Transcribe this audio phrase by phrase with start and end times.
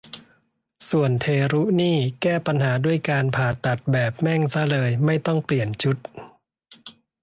[0.89, 5.97] ส่วนเทรุนี่แก้ปัญหาด้วยการผ่าตัดแบบ แม่งซะเลย ไม่ต้องเปลี่ยนชุด